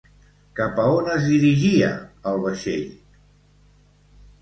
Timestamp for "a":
0.83-0.85